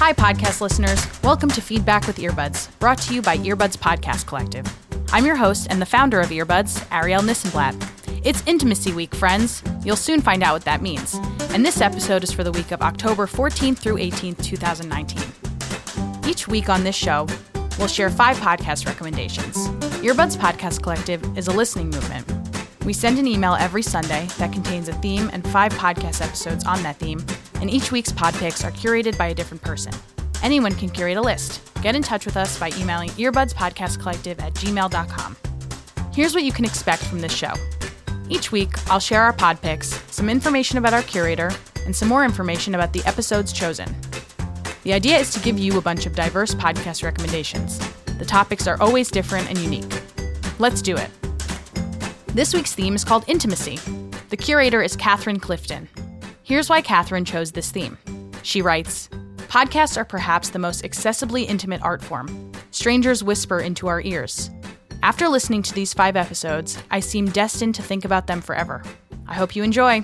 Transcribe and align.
Hi, 0.00 0.12
podcast 0.12 0.60
listeners. 0.60 1.04
Welcome 1.24 1.48
to 1.50 1.60
Feedback 1.60 2.06
with 2.06 2.18
Earbuds, 2.18 2.68
brought 2.78 2.98
to 2.98 3.14
you 3.14 3.20
by 3.20 3.36
Earbuds 3.38 3.76
Podcast 3.76 4.28
Collective. 4.28 4.64
I'm 5.12 5.26
your 5.26 5.34
host 5.34 5.66
and 5.70 5.82
the 5.82 5.86
founder 5.86 6.20
of 6.20 6.28
Earbuds, 6.28 6.86
Arielle 6.90 7.22
Nissenblatt. 7.22 7.74
It's 8.24 8.46
Intimacy 8.46 8.92
Week, 8.92 9.12
friends. 9.12 9.60
You'll 9.82 9.96
soon 9.96 10.20
find 10.20 10.44
out 10.44 10.52
what 10.52 10.64
that 10.66 10.82
means. 10.82 11.16
And 11.50 11.66
this 11.66 11.80
episode 11.80 12.22
is 12.22 12.30
for 12.32 12.44
the 12.44 12.52
week 12.52 12.70
of 12.70 12.80
October 12.80 13.26
14th 13.26 13.78
through 13.78 13.96
18th, 13.96 14.40
2019. 14.44 16.30
Each 16.30 16.46
week 16.46 16.68
on 16.68 16.84
this 16.84 16.94
show, 16.94 17.26
we'll 17.76 17.88
share 17.88 18.08
five 18.08 18.36
podcast 18.36 18.86
recommendations. 18.86 19.66
Earbuds 19.98 20.36
Podcast 20.36 20.80
Collective 20.80 21.36
is 21.36 21.48
a 21.48 21.52
listening 21.52 21.90
movement. 21.90 22.24
We 22.84 22.92
send 22.92 23.18
an 23.18 23.26
email 23.26 23.54
every 23.54 23.82
Sunday 23.82 24.26
that 24.38 24.52
contains 24.52 24.88
a 24.88 24.92
theme 24.94 25.28
and 25.32 25.46
five 25.48 25.72
podcast 25.72 26.24
episodes 26.24 26.64
on 26.64 26.82
that 26.84 26.96
theme, 26.96 27.18
and 27.60 27.70
each 27.70 27.92
week's 27.92 28.12
pod 28.12 28.34
picks 28.34 28.64
are 28.64 28.70
curated 28.70 29.16
by 29.18 29.28
a 29.28 29.34
different 29.34 29.62
person. 29.62 29.92
Anyone 30.42 30.74
can 30.74 30.88
curate 30.88 31.16
a 31.16 31.20
list. 31.20 31.60
Get 31.82 31.94
in 31.94 32.02
touch 32.02 32.24
with 32.24 32.36
us 32.36 32.58
by 32.58 32.70
emailing 32.78 33.10
earbudspodcastcollective 33.10 34.40
at 34.40 34.54
gmail.com. 34.54 35.36
Here's 36.12 36.34
what 36.34 36.44
you 36.44 36.52
can 36.52 36.64
expect 36.64 37.02
from 37.04 37.20
this 37.20 37.32
show. 37.32 37.52
Each 38.28 38.52
week, 38.52 38.70
I'll 38.90 39.00
share 39.00 39.22
our 39.22 39.32
pod 39.32 39.60
picks, 39.62 39.88
some 40.12 40.28
information 40.28 40.78
about 40.78 40.92
our 40.92 41.02
curator, 41.02 41.50
and 41.86 41.94
some 41.94 42.08
more 42.08 42.24
information 42.24 42.74
about 42.74 42.92
the 42.92 43.04
episodes 43.04 43.52
chosen. 43.52 43.94
The 44.82 44.92
idea 44.92 45.18
is 45.18 45.32
to 45.32 45.40
give 45.40 45.58
you 45.58 45.78
a 45.78 45.82
bunch 45.82 46.06
of 46.06 46.14
diverse 46.14 46.54
podcast 46.54 47.02
recommendations. 47.02 47.78
The 48.18 48.24
topics 48.24 48.66
are 48.66 48.80
always 48.80 49.10
different 49.10 49.48
and 49.48 49.58
unique. 49.58 50.02
Let's 50.58 50.82
do 50.82 50.96
it. 50.96 51.10
This 52.28 52.52
week's 52.52 52.74
theme 52.74 52.94
is 52.94 53.04
called 53.04 53.24
Intimacy. 53.26 53.78
The 54.28 54.36
curator 54.36 54.82
is 54.82 54.96
Katherine 54.96 55.40
Clifton. 55.40 55.88
Here's 56.48 56.70
why 56.70 56.80
Katherine 56.80 57.26
chose 57.26 57.52
this 57.52 57.70
theme. 57.70 57.98
She 58.42 58.62
writes 58.62 59.10
Podcasts 59.48 59.98
are 59.98 60.04
perhaps 60.06 60.48
the 60.48 60.58
most 60.58 60.82
accessibly 60.82 61.46
intimate 61.46 61.82
art 61.82 62.02
form. 62.02 62.52
Strangers 62.70 63.22
whisper 63.22 63.60
into 63.60 63.86
our 63.86 64.00
ears. 64.00 64.48
After 65.02 65.28
listening 65.28 65.62
to 65.64 65.74
these 65.74 65.92
five 65.92 66.16
episodes, 66.16 66.82
I 66.90 67.00
seem 67.00 67.26
destined 67.26 67.74
to 67.74 67.82
think 67.82 68.06
about 68.06 68.28
them 68.28 68.40
forever. 68.40 68.82
I 69.26 69.34
hope 69.34 69.54
you 69.54 69.62
enjoy. 69.62 70.02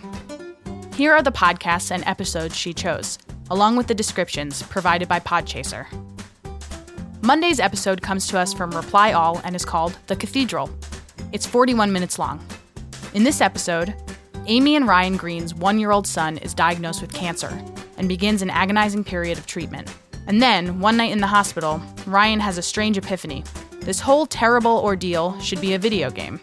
Here 0.94 1.14
are 1.14 1.22
the 1.22 1.33
podcasts 1.33 1.91
and 1.91 2.05
episodes 2.05 2.55
she 2.55 2.74
chose, 2.74 3.16
along 3.48 3.77
with 3.77 3.86
the 3.86 3.94
descriptions 3.94 4.62
provided 4.64 5.08
by 5.08 5.20
Podchaser. 5.20 5.86
Monday's 7.22 7.58
episode 7.58 8.02
comes 8.02 8.27
to 8.27 8.38
us 8.38 8.52
from 8.52 8.70
Reply 8.72 9.12
All 9.12 9.40
and 9.44 9.56
is 9.56 9.64
called 9.64 9.96
The 10.08 10.16
Cathedral. 10.16 10.68
It's 11.33 11.46
41 11.46 11.90
minutes 11.90 12.18
long. 12.18 12.44
In 13.14 13.24
this 13.24 13.40
episode, 13.40 13.94
Amy 14.46 14.76
and 14.76 14.86
Ryan 14.86 15.16
Green's 15.16 15.54
one 15.54 15.78
year 15.78 15.90
old 15.90 16.06
son 16.06 16.36
is 16.38 16.52
diagnosed 16.52 17.00
with 17.00 17.12
cancer 17.12 17.62
and 17.96 18.08
begins 18.08 18.42
an 18.42 18.50
agonizing 18.50 19.02
period 19.02 19.38
of 19.38 19.46
treatment. 19.46 19.92
And 20.26 20.42
then, 20.42 20.80
one 20.80 20.96
night 20.96 21.12
in 21.12 21.20
the 21.20 21.26
hospital, 21.26 21.82
Ryan 22.06 22.40
has 22.40 22.58
a 22.58 22.62
strange 22.62 22.98
epiphany. 22.98 23.44
This 23.80 24.00
whole 24.00 24.26
terrible 24.26 24.78
ordeal 24.78 25.38
should 25.40 25.60
be 25.60 25.74
a 25.74 25.78
video 25.78 26.10
game. 26.10 26.40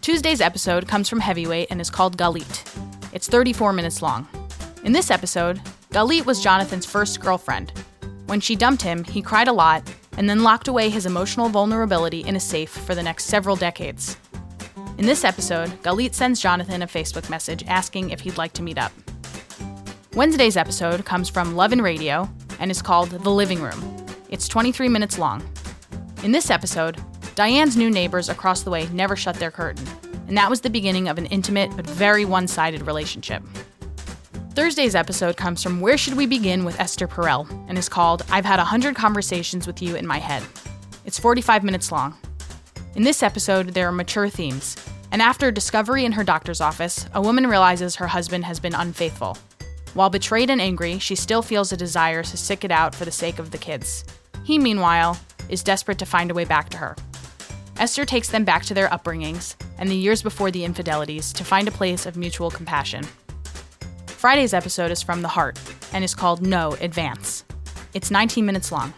Tuesday's 0.00 0.40
episode 0.40 0.88
comes 0.88 1.08
from 1.08 1.20
Heavyweight 1.20 1.68
and 1.70 1.80
is 1.80 1.90
called 1.90 2.16
Galit. 2.16 2.64
It's 3.12 3.28
34 3.28 3.72
minutes 3.72 4.02
long. 4.02 4.28
In 4.82 4.92
this 4.92 5.10
episode, 5.10 5.60
Galit 5.90 6.26
was 6.26 6.42
Jonathan's 6.42 6.86
first 6.86 7.20
girlfriend, 7.20 7.72
when 8.26 8.40
she 8.40 8.56
dumped 8.56 8.82
him, 8.82 9.04
he 9.04 9.22
cried 9.22 9.46
a 9.46 9.52
lot 9.52 9.82
and 10.16 10.28
then 10.28 10.42
locked 10.42 10.66
away 10.66 10.90
his 10.90 11.06
emotional 11.06 11.48
vulnerability 11.48 12.20
in 12.20 12.34
a 12.34 12.40
safe 12.40 12.70
for 12.70 12.94
the 12.94 13.02
next 13.02 13.26
several 13.26 13.54
decades. 13.54 14.16
In 14.98 15.04
this 15.04 15.24
episode, 15.24 15.68
Galit 15.82 16.14
sends 16.14 16.40
Jonathan 16.40 16.80
a 16.80 16.86
Facebook 16.86 17.28
message 17.28 17.62
asking 17.66 18.10
if 18.10 18.20
he'd 18.20 18.38
like 18.38 18.54
to 18.54 18.62
meet 18.62 18.78
up. 18.78 18.92
Wednesday's 20.14 20.56
episode 20.56 21.04
comes 21.04 21.28
from 21.28 21.54
Love 21.54 21.72
and 21.72 21.82
Radio 21.82 22.26
and 22.58 22.70
is 22.70 22.80
called 22.80 23.10
The 23.10 23.30
Living 23.30 23.60
Room. 23.60 24.06
It's 24.30 24.48
23 24.48 24.88
minutes 24.88 25.18
long. 25.18 25.46
In 26.24 26.32
this 26.32 26.50
episode, 26.50 26.98
Diane's 27.34 27.76
new 27.76 27.90
neighbors 27.90 28.30
across 28.30 28.62
the 28.62 28.70
way 28.70 28.88
never 28.88 29.16
shut 29.16 29.36
their 29.36 29.50
curtain, 29.50 29.86
and 30.28 30.36
that 30.38 30.48
was 30.48 30.62
the 30.62 30.70
beginning 30.70 31.08
of 31.08 31.18
an 31.18 31.26
intimate 31.26 31.76
but 31.76 31.86
very 31.86 32.24
one 32.24 32.48
sided 32.48 32.86
relationship. 32.86 33.42
Thursday's 34.54 34.94
episode 34.94 35.36
comes 35.36 35.62
from 35.62 35.82
Where 35.82 35.98
Should 35.98 36.14
We 36.14 36.24
Begin 36.24 36.64
with 36.64 36.80
Esther 36.80 37.06
Perel 37.06 37.46
and 37.68 37.76
is 37.76 37.90
called 37.90 38.24
I've 38.30 38.46
Had 38.46 38.60
a 38.60 38.64
Hundred 38.64 38.96
Conversations 38.96 39.66
with 39.66 39.82
You 39.82 39.94
in 39.96 40.06
My 40.06 40.16
Head. 40.18 40.42
It's 41.04 41.18
45 41.18 41.64
minutes 41.64 41.92
long. 41.92 42.16
In 42.96 43.02
this 43.02 43.22
episode, 43.22 43.74
there 43.74 43.86
are 43.86 43.92
mature 43.92 44.30
themes, 44.30 44.74
and 45.12 45.20
after 45.20 45.48
a 45.48 45.52
discovery 45.52 46.06
in 46.06 46.12
her 46.12 46.24
doctor's 46.24 46.62
office, 46.62 47.04
a 47.12 47.20
woman 47.20 47.46
realizes 47.46 47.94
her 47.96 48.06
husband 48.06 48.46
has 48.46 48.58
been 48.58 48.74
unfaithful. 48.74 49.36
While 49.92 50.08
betrayed 50.08 50.48
and 50.48 50.62
angry, 50.62 50.98
she 50.98 51.14
still 51.14 51.42
feels 51.42 51.70
a 51.70 51.76
desire 51.76 52.22
to 52.22 52.36
stick 52.38 52.64
it 52.64 52.70
out 52.70 52.94
for 52.94 53.04
the 53.04 53.10
sake 53.10 53.38
of 53.38 53.50
the 53.50 53.58
kids. 53.58 54.06
He, 54.44 54.58
meanwhile, 54.58 55.18
is 55.50 55.62
desperate 55.62 55.98
to 55.98 56.06
find 56.06 56.30
a 56.30 56.34
way 56.34 56.46
back 56.46 56.70
to 56.70 56.78
her. 56.78 56.96
Esther 57.76 58.06
takes 58.06 58.30
them 58.30 58.46
back 58.46 58.64
to 58.64 58.72
their 58.72 58.88
upbringings 58.88 59.56
and 59.76 59.90
the 59.90 59.94
years 59.94 60.22
before 60.22 60.50
the 60.50 60.64
infidelities 60.64 61.34
to 61.34 61.44
find 61.44 61.68
a 61.68 61.72
place 61.72 62.06
of 62.06 62.16
mutual 62.16 62.50
compassion. 62.50 63.04
Friday's 64.06 64.54
episode 64.54 64.90
is 64.90 65.02
from 65.02 65.20
the 65.20 65.28
heart 65.28 65.60
and 65.92 66.02
is 66.02 66.14
called 66.14 66.40
No 66.40 66.72
Advance. 66.80 67.44
It's 67.92 68.10
19 68.10 68.46
minutes 68.46 68.72
long. 68.72 68.94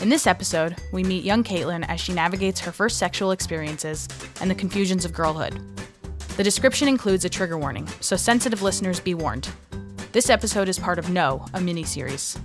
In 0.00 0.10
this 0.10 0.28
episode, 0.28 0.76
we 0.92 1.02
meet 1.02 1.24
young 1.24 1.42
Caitlin 1.42 1.84
as 1.88 2.00
she 2.00 2.12
navigates 2.12 2.60
her 2.60 2.70
first 2.70 2.98
sexual 2.98 3.32
experiences 3.32 4.06
and 4.40 4.48
the 4.48 4.54
confusions 4.54 5.04
of 5.04 5.12
girlhood. 5.12 5.60
The 6.36 6.44
description 6.44 6.86
includes 6.86 7.24
a 7.24 7.28
trigger 7.28 7.58
warning, 7.58 7.88
so 7.98 8.14
sensitive 8.14 8.62
listeners 8.62 9.00
be 9.00 9.14
warned. 9.14 9.48
This 10.12 10.30
episode 10.30 10.68
is 10.68 10.78
part 10.78 11.00
of 11.00 11.10
No, 11.10 11.44
a 11.52 11.58
miniseries. 11.58 12.38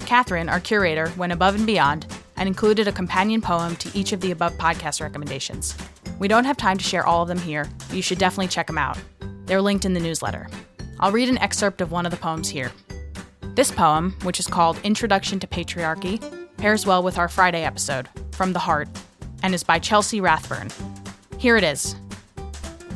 Katherine, 0.00 0.50
our 0.50 0.60
curator, 0.60 1.10
went 1.16 1.32
above 1.32 1.54
and 1.54 1.66
beyond 1.66 2.06
and 2.36 2.46
included 2.46 2.86
a 2.86 2.92
companion 2.92 3.40
poem 3.40 3.76
to 3.76 3.98
each 3.98 4.12
of 4.12 4.20
the 4.20 4.32
above 4.32 4.52
podcast 4.58 5.00
recommendations. 5.00 5.74
We 6.18 6.28
don't 6.28 6.44
have 6.44 6.58
time 6.58 6.76
to 6.76 6.84
share 6.84 7.06
all 7.06 7.22
of 7.22 7.28
them 7.28 7.38
here, 7.38 7.66
but 7.88 7.96
you 7.96 8.02
should 8.02 8.18
definitely 8.18 8.48
check 8.48 8.66
them 8.66 8.76
out. 8.76 8.98
They're 9.46 9.62
linked 9.62 9.86
in 9.86 9.94
the 9.94 10.00
newsletter. 10.00 10.48
I'll 11.00 11.12
read 11.12 11.30
an 11.30 11.38
excerpt 11.38 11.80
of 11.80 11.92
one 11.92 12.04
of 12.04 12.10
the 12.10 12.18
poems 12.18 12.50
here. 12.50 12.72
This 13.54 13.70
poem, 13.70 14.14
which 14.22 14.38
is 14.38 14.46
called 14.46 14.78
Introduction 14.84 15.40
to 15.40 15.46
Patriarchy, 15.46 16.43
pairs 16.56 16.86
well 16.86 17.02
with 17.02 17.18
our 17.18 17.28
Friday 17.28 17.64
episode, 17.64 18.08
From 18.32 18.52
the 18.52 18.58
Heart, 18.58 18.88
and 19.42 19.54
is 19.54 19.62
by 19.62 19.78
Chelsea 19.78 20.20
Rathburn. 20.20 20.70
Here 21.38 21.56
it 21.56 21.64
is. 21.64 21.96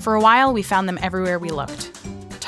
For 0.00 0.14
a 0.14 0.20
while, 0.20 0.52
we 0.52 0.62
found 0.62 0.88
them 0.88 0.98
everywhere 1.02 1.38
we 1.38 1.50
looked 1.50 1.92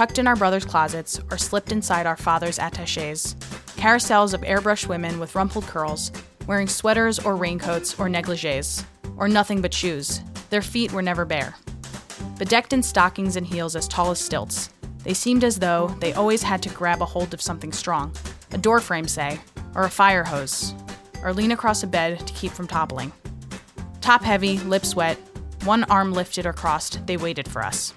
tucked 0.01 0.19
in 0.19 0.27
our 0.27 0.35
brother's 0.35 0.65
closets 0.65 1.21
or 1.31 1.37
slipped 1.37 1.73
inside 1.73 2.07
our 2.07 2.17
father's 2.17 2.59
attaches, 2.59 3.35
carousels 3.77 4.33
of 4.33 4.41
airbrushed 4.41 4.87
women 4.87 5.21
with 5.21 5.35
rumpled 5.35 5.67
curls, 5.67 6.11
wearing 6.47 6.67
sweaters 6.67 7.19
or 7.19 7.37
raincoats 7.37 8.01
or 8.01 8.09
negligees, 8.09 8.83
or 9.19 9.29
nothing 9.29 9.61
but 9.61 9.75
shoes. 9.75 10.23
Their 10.49 10.63
feet 10.63 10.91
were 10.91 11.03
never 11.03 11.27
bare. 11.27 11.55
Bedecked 12.39 12.73
in 12.73 12.83
stockings 12.83 13.37
and 13.37 13.47
heels 13.47 13.77
as 13.77 13.87
tall 13.87 14.11
as 14.11 14.19
stilts, 14.19 14.71
they 15.05 15.13
seemed 15.13 15.45
as 15.45 15.59
though 15.59 15.95
they 16.01 16.15
always 16.15 16.43
had 16.43 16.63
to 16.63 16.71
grab 16.71 17.03
a 17.03 17.05
hold 17.05 17.35
of 17.35 17.43
something 17.43 17.71
strong 17.71 18.15
a 18.53 18.59
door 18.59 18.81
frame, 18.81 19.07
say, 19.07 19.39
or 19.75 19.83
a 19.83 19.91
fire 19.91 20.25
hose, 20.25 20.75
or 21.23 21.33
lean 21.33 21.53
across 21.53 21.83
a 21.83 21.87
bed 21.87 22.27
to 22.27 22.33
keep 22.35 22.53
from 22.53 22.67
toppling. 22.67 23.13
Top 24.01 24.23
heavy, 24.23 24.59
lips 24.59 24.95
wet, 24.95 25.19
one 25.65 25.85
arm 25.85 26.13
lifted 26.13 26.47
or 26.47 26.53
crossed, 26.53 27.07
they 27.07 27.17
waited 27.17 27.49
for 27.49 27.63
us. 27.63 27.93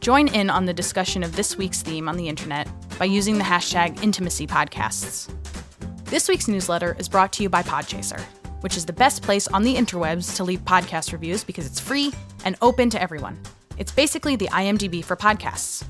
Join 0.00 0.28
in 0.28 0.50
on 0.50 0.66
the 0.66 0.72
discussion 0.72 1.22
of 1.22 1.34
this 1.34 1.56
week's 1.56 1.82
theme 1.82 2.08
on 2.08 2.16
the 2.16 2.28
internet 2.28 2.68
by 2.98 3.06
using 3.06 3.38
the 3.38 3.44
hashtag 3.44 3.96
IntimacyPodcasts. 3.96 5.32
This 6.04 6.28
week's 6.28 6.46
newsletter 6.46 6.94
is 6.98 7.08
brought 7.08 7.32
to 7.32 7.42
you 7.42 7.48
by 7.48 7.64
Podchaser, 7.64 8.20
which 8.60 8.76
is 8.76 8.86
the 8.86 8.92
best 8.92 9.22
place 9.22 9.48
on 9.48 9.64
the 9.64 9.74
interwebs 9.74 10.36
to 10.36 10.44
leave 10.44 10.64
podcast 10.64 11.12
reviews 11.12 11.42
because 11.42 11.66
it's 11.66 11.80
free 11.80 12.12
and 12.44 12.56
open 12.62 12.88
to 12.90 13.02
everyone. 13.02 13.38
It's 13.78 13.90
basically 13.90 14.36
the 14.36 14.46
IMDb 14.46 15.04
for 15.04 15.16
podcasts. 15.16 15.84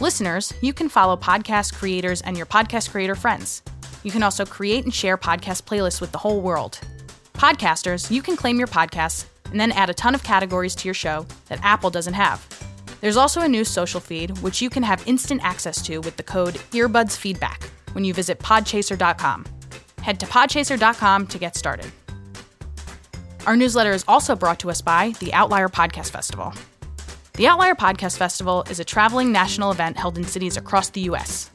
Listeners, 0.00 0.52
you 0.60 0.72
can 0.72 0.88
follow 0.88 1.16
podcast 1.16 1.74
creators 1.74 2.22
and 2.22 2.36
your 2.36 2.46
podcast 2.46 2.90
creator 2.90 3.14
friends. 3.14 3.62
You 4.02 4.10
can 4.10 4.22
also 4.22 4.44
create 4.44 4.84
and 4.84 4.94
share 4.94 5.18
podcast 5.18 5.62
playlists 5.62 6.00
with 6.00 6.12
the 6.12 6.18
whole 6.18 6.40
world. 6.40 6.80
Podcasters, 7.34 8.10
you 8.10 8.22
can 8.22 8.36
claim 8.36 8.58
your 8.58 8.68
podcasts 8.68 9.26
and 9.50 9.60
then 9.60 9.72
add 9.72 9.90
a 9.90 9.94
ton 9.94 10.14
of 10.14 10.22
categories 10.22 10.74
to 10.76 10.86
your 10.86 10.94
show 10.94 11.26
that 11.48 11.60
Apple 11.62 11.90
doesn't 11.90 12.14
have. 12.14 12.46
There's 13.00 13.16
also 13.16 13.40
a 13.40 13.48
new 13.48 13.64
social 13.64 14.00
feed, 14.00 14.38
which 14.38 14.60
you 14.60 14.70
can 14.70 14.82
have 14.82 15.06
instant 15.08 15.42
access 15.42 15.82
to 15.82 15.98
with 15.98 16.16
the 16.16 16.22
code 16.22 16.54
EarbudsFeedback 16.72 17.64
when 17.92 18.04
you 18.04 18.12
visit 18.12 18.38
podchaser.com. 18.38 19.46
Head 20.02 20.20
to 20.20 20.26
podchaser.com 20.26 21.26
to 21.26 21.38
get 21.38 21.56
started. 21.56 21.90
Our 23.46 23.56
newsletter 23.56 23.92
is 23.92 24.04
also 24.06 24.36
brought 24.36 24.60
to 24.60 24.70
us 24.70 24.82
by 24.82 25.14
the 25.18 25.32
Outlier 25.32 25.68
Podcast 25.68 26.10
Festival. 26.10 26.52
The 27.34 27.46
Outlier 27.46 27.74
Podcast 27.74 28.18
Festival 28.18 28.64
is 28.68 28.80
a 28.80 28.84
traveling 28.84 29.32
national 29.32 29.70
event 29.70 29.96
held 29.96 30.18
in 30.18 30.24
cities 30.24 30.58
across 30.58 30.90
the 30.90 31.00
U.S. 31.02 31.50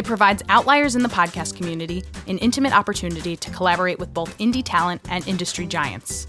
It 0.00 0.06
provides 0.06 0.42
outliers 0.48 0.96
in 0.96 1.02
the 1.02 1.10
podcast 1.10 1.56
community 1.56 2.02
an 2.26 2.38
intimate 2.38 2.74
opportunity 2.74 3.36
to 3.36 3.50
collaborate 3.50 3.98
with 3.98 4.14
both 4.14 4.38
indie 4.38 4.62
talent 4.64 5.02
and 5.10 5.28
industry 5.28 5.66
giants. 5.66 6.26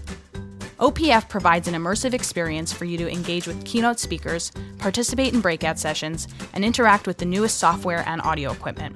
OPF 0.78 1.30
provides 1.30 1.68
an 1.68 1.74
immersive 1.74 2.12
experience 2.12 2.70
for 2.70 2.84
you 2.84 2.98
to 2.98 3.10
engage 3.10 3.46
with 3.46 3.64
keynote 3.64 3.98
speakers, 3.98 4.52
participate 4.76 5.32
in 5.32 5.40
breakout 5.40 5.78
sessions, 5.78 6.28
and 6.52 6.66
interact 6.66 7.06
with 7.06 7.16
the 7.16 7.24
newest 7.24 7.56
software 7.56 8.04
and 8.06 8.20
audio 8.20 8.52
equipment. 8.52 8.94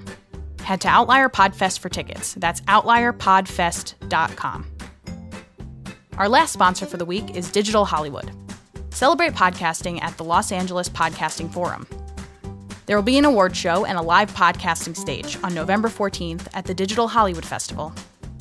Head 0.60 0.82
to 0.82 0.88
Outlier 0.88 1.30
Podfest 1.30 1.78
for 1.78 1.88
tickets. 1.88 2.34
That's 2.34 2.60
outlierpodfest.com. 2.60 4.66
Our 6.18 6.28
last 6.28 6.52
sponsor 6.52 6.84
for 6.84 6.98
the 6.98 7.06
week 7.06 7.34
is 7.34 7.50
Digital 7.50 7.86
Hollywood. 7.86 8.30
Celebrate 8.90 9.32
podcasting 9.32 10.02
at 10.02 10.18
the 10.18 10.24
Los 10.24 10.52
Angeles 10.52 10.90
Podcasting 10.90 11.50
Forum. 11.50 11.86
There 12.86 12.96
will 12.96 13.02
be 13.02 13.18
an 13.18 13.24
award 13.24 13.56
show 13.56 13.84
and 13.84 13.98
a 13.98 14.02
live 14.02 14.32
podcasting 14.32 14.96
stage 14.96 15.36
on 15.42 15.52
November 15.54 15.88
14th 15.88 16.46
at 16.54 16.64
the 16.64 16.74
Digital 16.74 17.08
Hollywood 17.08 17.44
Festival. 17.44 17.92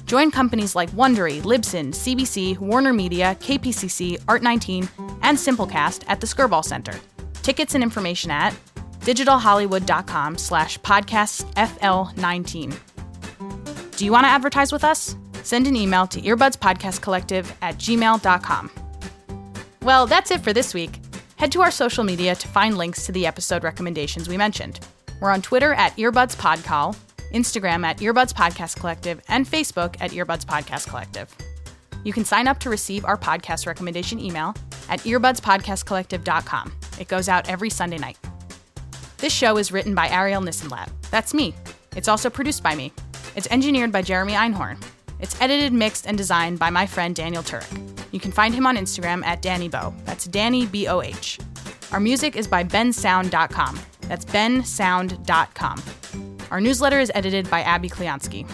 Join 0.05 0.29
companies 0.29 0.75
like 0.75 0.91
Wondery, 0.91 1.41
Libsyn, 1.41 1.87
CBC, 1.87 2.59
Warner 2.59 2.93
Media, 2.93 3.35
KPCC, 3.39 4.21
Art19, 4.25 4.87
and 5.23 5.35
Simplecast 5.35 6.03
at 6.07 6.21
the 6.21 6.27
Skirball 6.27 6.63
Center. 6.63 6.93
Tickets 7.41 7.73
and 7.73 7.83
information 7.83 8.29
at 8.29 8.53
digitalhollywood.com 8.99 10.37
slash 10.37 10.79
podcastfl19. 10.81 12.77
Do 13.97 14.05
you 14.05 14.11
want 14.11 14.25
to 14.25 14.29
advertise 14.29 14.71
with 14.71 14.83
us? 14.83 15.15
Send 15.41 15.65
an 15.67 15.75
email 15.75 16.05
to 16.07 16.21
earbudspodcastcollective 16.21 17.51
at 17.61 17.77
gmail.com. 17.77 18.71
Well, 19.81 20.05
that's 20.07 20.31
it 20.31 20.41
for 20.41 20.53
this 20.53 20.73
week. 20.73 20.99
Head 21.37 21.51
to 21.51 21.61
our 21.61 21.71
social 21.71 22.03
media 22.03 22.33
to 22.35 22.47
find 22.47 22.77
links 22.77 23.05
to 23.05 23.11
the 23.11 23.25
episode 23.27 23.63
recommendations 23.63 24.29
we 24.29 24.37
mentioned. 24.37 24.79
We're 25.19 25.31
on 25.31 25.41
Twitter 25.41 25.73
at 25.73 25.95
earbudspodcol, 25.97 26.95
Instagram 27.33 27.83
at 27.83 27.97
Earbuds 27.97 28.33
Podcast 28.33 28.77
Collective, 28.79 29.21
and 29.27 29.45
Facebook 29.45 29.97
at 29.99 30.11
Earbuds 30.11 30.45
Podcast 30.45 30.87
Collective. 30.87 31.33
You 32.03 32.13
can 32.13 32.23
sign 32.23 32.47
up 32.47 32.59
to 32.59 32.69
receive 32.69 33.03
our 33.03 33.17
podcast 33.17 33.67
recommendation 33.67 34.19
email 34.19 34.53
at 34.89 35.01
earbudspodcastcollective.com. 35.01 36.73
It 36.99 37.07
goes 37.07 37.27
out 37.27 37.49
every 37.49 37.69
Sunday 37.69 37.97
night. 37.97 38.17
This 39.17 39.33
show 39.33 39.57
is 39.57 39.71
written 39.71 39.95
by 39.95 40.07
Arielle 40.07 40.43
Nissenblatt. 40.43 40.89
That's 41.09 41.33
me. 41.33 41.53
It's 41.95 42.07
also 42.07 42.29
produced 42.29 42.63
by 42.63 42.75
me. 42.75 42.93
It's 43.35 43.47
engineered 43.47 43.91
by 43.91 44.03
Jeremy 44.03 44.33
Einhorn. 44.33 44.81
It's 45.19 45.39
edited, 45.41 45.73
mixed, 45.73 46.05
and 46.07 46.17
designed 46.17 46.59
by 46.59 46.69
my 46.69 46.85
friend 46.85 47.15
Daniel 47.15 47.43
Tureck. 47.43 47.94
You 48.15 48.21
can 48.21 48.31
find 48.31 48.55
him 48.55 48.65
on 48.65 48.77
Instagram 48.77 49.25
at 49.25 49.41
Danny 49.41 49.67
Bo. 49.67 49.93
That's 50.05 50.23
Danny 50.23 50.65
B 50.65 50.87
O 50.87 51.01
H. 51.01 51.37
Our 51.91 51.99
music 51.99 52.37
is 52.37 52.47
by 52.47 52.63
bensound.com. 52.63 53.77
That's 54.07 54.23
bensound.com. 54.23 55.83
Our 56.49 56.61
newsletter 56.61 57.01
is 57.01 57.11
edited 57.13 57.49
by 57.49 57.59
Abby 57.63 57.89
Klionsky. 57.89 58.49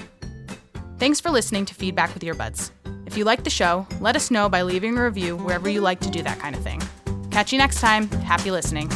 Thanks 0.98 1.20
for 1.20 1.30
listening 1.30 1.66
to 1.66 1.76
Feedback 1.76 2.12
with 2.16 2.24
Earbuds. 2.24 2.72
If 3.06 3.16
you 3.18 3.24
like 3.24 3.44
the 3.44 3.52
show, 3.52 3.86
let 4.00 4.16
us 4.16 4.32
know 4.32 4.50
by 4.50 4.64
leaving 4.64 4.98
a 4.98 5.04
review 5.04 5.38
wherever 5.38 5.70
you 5.70 5.82
like 5.82 6.00
to 6.00 6.10
do 6.10 6.24
that 6.24 6.40
kind 6.40 6.56
of 6.56 6.64
thing. 6.64 6.82
Catch 7.30 7.52
you 7.52 7.60
next 7.60 7.82
time. 7.82 8.10
Happy 8.10 8.50
listening. 8.50 8.90